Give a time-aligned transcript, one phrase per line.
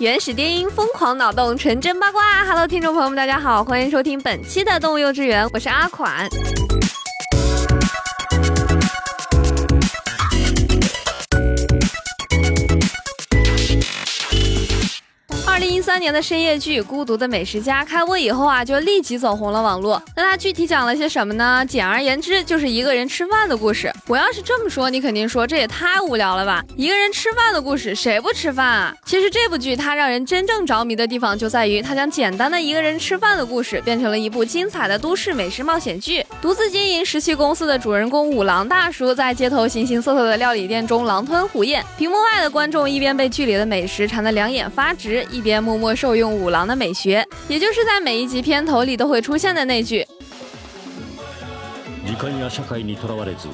[0.00, 2.42] 原始电音，疯狂脑洞，纯真八卦。
[2.46, 6.26] Hello，听众朋友们，大家好，欢迎收听本期的动物幼稚园，我是阿款。
[15.90, 20.00] 三年的深夜剧《孤独的美食家》开播以后啊，就立即走红了网络。
[20.14, 21.66] 那它具体讲了些什么呢？
[21.66, 23.92] 简而言之，就是一个人吃饭的故事。
[24.06, 26.62] 我要是这么说，你肯定说这也太无聊了吧？
[26.76, 28.94] 一个人吃饭的故事，谁不吃饭啊？
[29.04, 36.24] 其实这部剧它让人真正着迷的地方就在于，它将简单的一个人吃饭的故事变成了一部精彩的都市美食冒险剧。
[36.40, 41.84] 独自经营石器公司的主人公五郎大叔，在街头形形色色的料理店中狼吞虎咽。
[41.98, 45.60] 屏幕外的观众一边被剧里的美食馋得两眼发直，一边。
[45.60, 50.06] 默默受用五郎的美学，也就是在每一集片头里都会出现的那句。
[52.06, 53.48] 時間や社会にとらわれず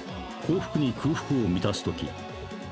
[0.47, 2.07] 幸福に空腹を満たす時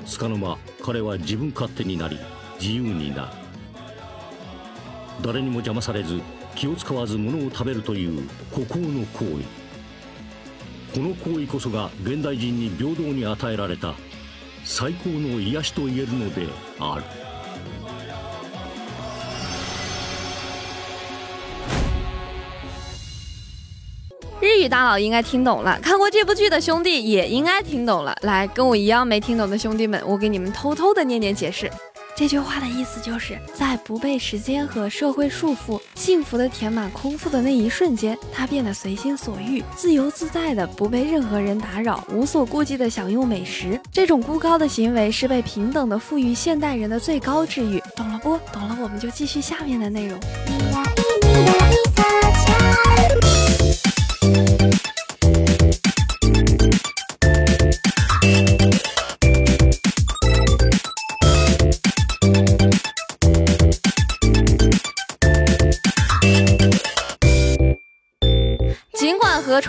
[0.06, 2.18] つかの間彼は自分勝手になり
[2.60, 3.28] 自由になる
[5.22, 6.20] 誰にも邪魔されず
[6.54, 9.44] 気を使わず物を食べるという孤高の行為
[10.94, 13.94] この行為こそが現代人に平等に与えられた
[14.64, 16.46] 最高の癒しと言えるので
[16.78, 17.04] ある。
[24.54, 28.16] 日语大佬应该听懂了，看过这部剧的兄弟也应该听懂了。
[28.22, 31.68] 来，跟我一样没听懂的兄弟们，我给你们偷偷的念念解释。
[32.16, 43.80] 这句话的意思就是在不被时间和社会束缚，幸福的填满空腹的那一瞬间，他变得随心所欲、自由自在的，不被任何人打扰，无所顾忌的享用美食。
[43.90, 47.82] 这种孤高的行为是被平等的赋予现代人的最高治愈。
[47.96, 48.38] 懂了不？
[48.52, 50.16] 懂了，我们就继续下面的内容。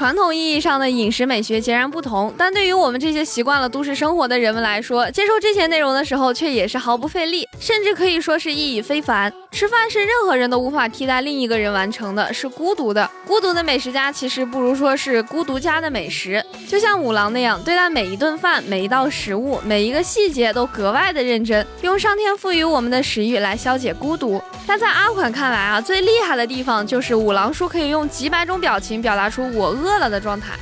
[0.05, 9.33] 传统意义上的饮食美学截然不同，但对于我们这些习惯了都市生活的人们来说，接受这些内容的时候却也是毫不费力，甚至可以说是意义非凡。
[9.51, 13.09] 吃饭是任何人都无法替代另一个人完成的，是孤独的。
[13.25, 24.39] 孤独的美食家其实不如说是孤独家的美食，就像五郎那样，对待每一顿饭、每一道食物、每一个细节都格外的认真，用上天赋予我们的食欲来消解孤独。
[24.67, 30.57] 但在阿款看来啊，最厉害的地方就是五郎叔可以用几百种表情表达出我饿了的状态。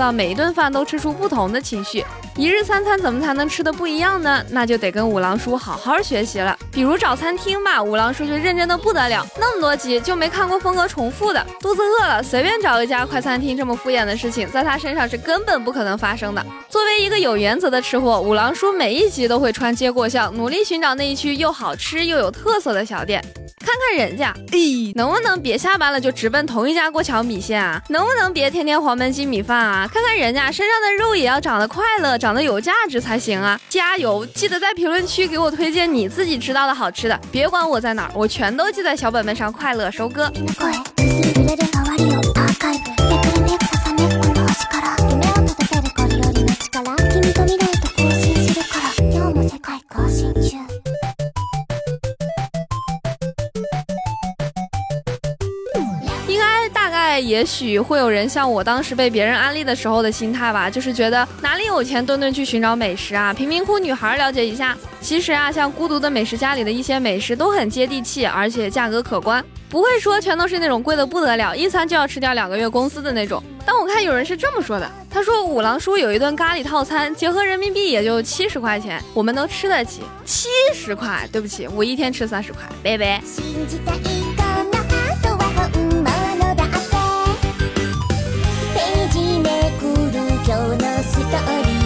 [0.00, 2.02] 到每一顿饭都吃出不同的情绪。
[2.36, 4.42] 一日三餐怎么才能吃的不一样呢？
[4.48, 6.56] 那就得跟五郎叔好好学习了。
[6.72, 9.26] 比如找餐厅吧，五郎叔就认真的不得了。
[9.38, 11.46] 那么多集就没看过风格重复的。
[11.60, 16.42] 肚子饿了，随便找一家快餐厅，这么敷衍的事情，在他身上是根本不可能发生的。
[16.70, 23.22] 作为一个有原则的吃货，五郎叔每一集都会穿街过巷，努力寻找那一区又好吃又有特色的小店。
[23.62, 27.80] 看看人家，咦，能不能别下班了就直奔同一家过桥米线啊？
[27.88, 29.89] 能不能别天天黄焖鸡米饭啊？
[29.92, 33.60] 看看人家身上的肉也要长得快乐，长得有价值才行啊！
[33.68, 40.30] 加油，记得在评论区给我推荐你自己知道的好吃的，别管我在哪儿，我全都记在小本本上，快乐收割。
[57.30, 64.76] 也许会有人像我当时被别人安利的时候的心态吧，就是觉得哪里有钱顿顿去寻找美食啊，贫民窟女孩了解一下。
[65.00, 73.40] 其实啊，像《孤独的美食家》里的一些美食都很接地气，而且价格可观，不会说全都是那种贵的不得了，一餐就要吃掉两个月工资的那种。
[73.64, 80.00] 但我看有人是这么说的，他说五郎叔有一顿咖喱套餐，结合人民币也就七十块钱，我们都吃得起。
[80.24, 83.22] 七十块，对不起，我一天吃三十块，拜拜。
[90.42, 91.79] 今日のストーリー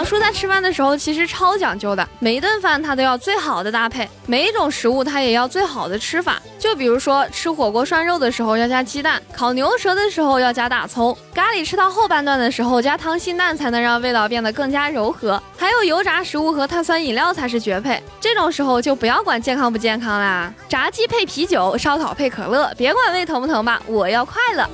[0.00, 6.40] 郎叔在吃饭的时候其实超讲究的，每一顿饭他都要最好的搭配，每一种食物他也要最好的吃法。
[6.58, 15.38] 就比如说吃火锅涮肉的时候要加鸡蛋，烤牛舌的时候要加大葱，咖喱吃到后半段的时候加溏心蛋才能让味道变得更加柔和。
[15.58, 24.66] 还有油炸食物和碳酸饮料才是绝配，这种时候就不要管健康不健康啦，炸鸡配啤酒，烧烤配可乐，别管胃疼不疼吧，我要快乐。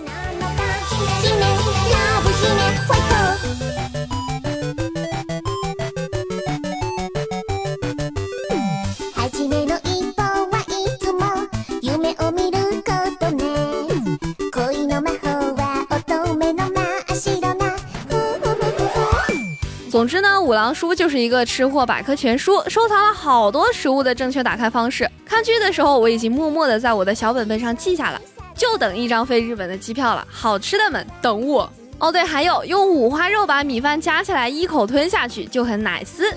[19.96, 25.10] 总之呢，五郎叔就是一个吃货百科全书，收藏了好多食物的正确打开方式。
[25.24, 28.20] 看剧的时候，我已经默默的在我的小本本上记下了，
[28.54, 30.22] 就等一张飞日本的机票了。
[30.30, 32.12] 好吃的们等我哦。
[32.12, 36.30] 对，还有用五花肉把米饭夹起来一口吞下去，就很奶丝。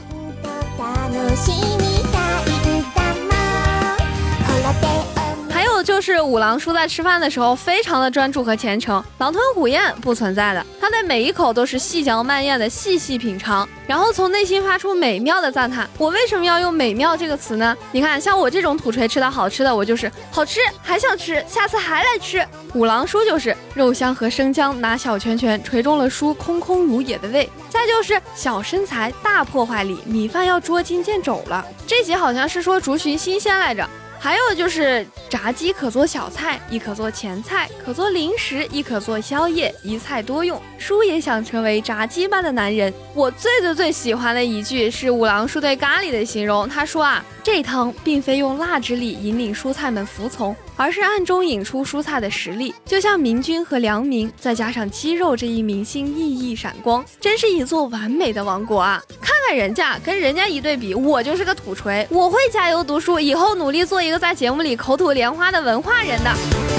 [5.84, 15.90] 就是五郎叔在吃饭的时候非常的专注和虔诚，狼吞虎咽不存在的，他对每一口都是细嚼慢咽的细细品尝，然后从内心发出美妙的赞叹。
[15.98, 17.76] 我为什么要用美妙这个词呢？
[17.92, 22.46] 你看，像我这种土锤吃到好吃的，我就是好吃，还想吃，下次还来吃。
[22.74, 31.66] 五郎叔就是肉香和生姜拿小拳拳捶中了叔空空如也的胃，再就是小身材大破坏力，米饭要捉襟见肘了。
[31.88, 33.88] 这集好像是说竹寻新鲜来着。
[34.22, 40.62] 还有就是炸鸡可做小菜，亦可做前菜，可做零食，亦可做宵夜，一菜多用。
[40.78, 42.94] 叔也想成为炸鸡般的男人。
[43.16, 47.24] 我最最最喜欢的一句是五郎叔对咖喱的形容，他说啊。
[47.42, 59.04] 这汤并非用辣之力引领蔬菜们服从，而是暗中引出蔬菜的实力，就像明君和良民，再加上肌肉这一明星熠熠闪光，真是一座完美的王国啊！
[59.20, 62.08] 看看人家，跟人家一对比，我就是个土锤。
[62.10, 66.79] 我会加油读书，以后努力做一个在节目里口吐莲花的文化人的。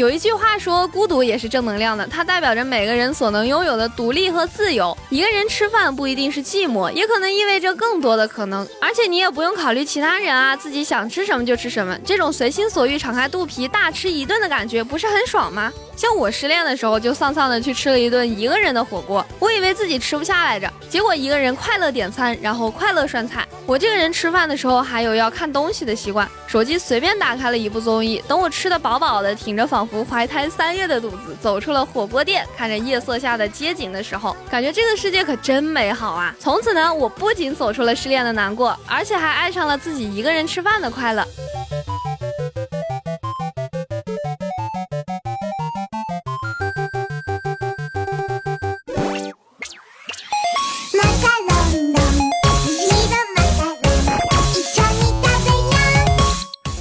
[0.00, 4.96] 有一句话说，孤独也是正能量的，它代表着每个人所能拥有的独立和自由。
[5.10, 8.66] 一个人吃饭不一定是寂寞，也可能意味着更多的可能。
[8.80, 15.70] 而且你也不用考虑其他人啊，自己想吃什么就吃什么，这种随心所欲、敞开肚皮大吃一顿的感觉，不是很爽吗？
[16.00, 23.46] 像我失恋的时候，就丧丧的去吃了一顿一个人的火锅，我以为自己吃不下来着，结果一个人快乐点餐，然后快乐涮菜。
[23.66, 36.34] 我这个人吃饭的时候还有要看东西的习惯，手机随便打开了一部综艺，等我吃的饱饱的，挺着仿佛怀胎三月的肚子，走出了火锅店，看着夜色下的街景的时候，感觉这个世界可真美好啊！
[36.40, 41.22] 从此呢，我不仅走出了失恋的难过，而且还爱上了自己一个人吃饭的快乐。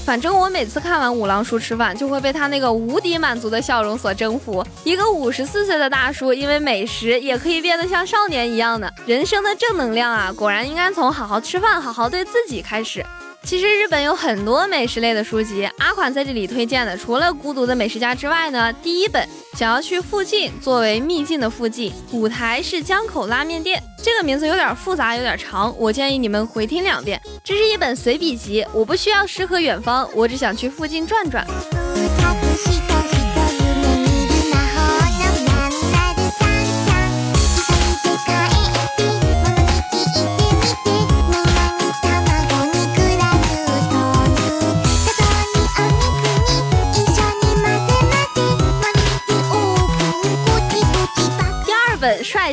[0.10, 4.66] 反正我每次看完五郎叔吃饭，就会被他那个无敌满足的笑容所征服。
[4.84, 8.92] 一个五十四岁的大叔，因为美食也可以变得像少年一样的。
[9.06, 13.06] 人生的正能量啊，果然应该从好好吃饭、好好对自己开始。
[13.44, 19.28] 其实日本有很多美食类的书籍，阿款在这里推荐的，除了《孤独的美食家》之外呢，第一本。
[19.58, 23.82] 想要去附近作为秘境的附近，舞台是江口拉面店。
[24.02, 27.20] 这个名字有点复杂，有点长，我建议你们回听两遍。
[27.44, 31.46] 这是一本随笔集，我不需要诗和远方，我只想去附近转转。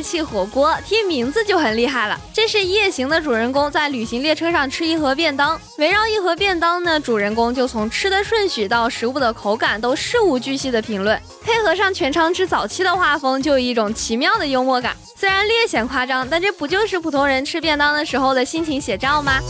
[0.06, 2.16] 气火锅，听名字就很厉害了。
[2.32, 14.96] 这是夜行的主人公在旅行列车上吃一盒便当，围绕一盒便当呢，主人公就从吃的顺序到食物的口感都事无巨细的评论，配合上全长之早期的画风，就有一种奇妙的幽默感。
[15.16, 19.40] 虽然略显夸张，但这不就是普通人吃便当的时候的心情写照吗？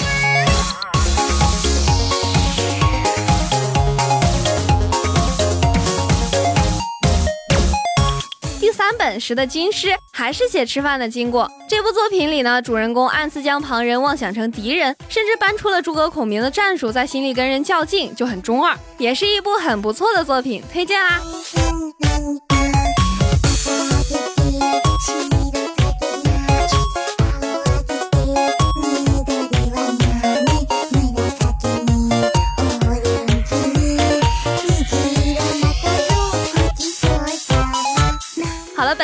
[8.88, 11.50] 三本时的军师还是写吃饭的经过。
[11.68, 21.20] 这部作品里呢，主人公暗自将旁人妄想成敌人，甚至搬出了诸葛孔明的战术，在心里跟人较劲，就很中二，也是一部很不错的作品，推荐啦。